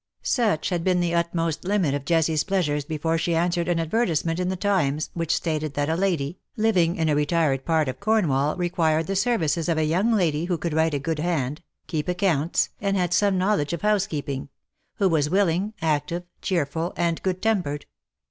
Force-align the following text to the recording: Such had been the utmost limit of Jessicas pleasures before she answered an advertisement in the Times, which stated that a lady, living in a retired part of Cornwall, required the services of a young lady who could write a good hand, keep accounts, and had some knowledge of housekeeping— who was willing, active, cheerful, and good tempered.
Such 0.23 0.69
had 0.69 0.83
been 0.83 0.99
the 0.99 1.13
utmost 1.13 1.63
limit 1.63 1.93
of 1.93 2.05
Jessicas 2.05 2.43
pleasures 2.47 2.85
before 2.85 3.19
she 3.19 3.35
answered 3.35 3.67
an 3.67 3.79
advertisement 3.79 4.39
in 4.39 4.49
the 4.49 4.55
Times, 4.55 5.11
which 5.13 5.35
stated 5.35 5.75
that 5.75 5.89
a 5.89 5.95
lady, 5.95 6.39
living 6.57 6.95
in 6.95 7.07
a 7.07 7.13
retired 7.13 7.65
part 7.65 7.87
of 7.87 7.99
Cornwall, 7.99 8.55
required 8.55 9.05
the 9.05 9.15
services 9.15 9.69
of 9.69 9.77
a 9.77 9.83
young 9.85 10.11
lady 10.13 10.45
who 10.45 10.57
could 10.57 10.73
write 10.73 10.95
a 10.95 10.97
good 10.97 11.19
hand, 11.19 11.61
keep 11.85 12.07
accounts, 12.07 12.69
and 12.79 12.97
had 12.97 13.13
some 13.13 13.37
knowledge 13.37 13.73
of 13.73 13.83
housekeeping— 13.83 14.49
who 14.97 15.07
was 15.07 15.29
willing, 15.29 15.75
active, 15.83 16.23
cheerful, 16.41 16.93
and 16.97 17.21
good 17.21 17.39
tempered. 17.39 17.85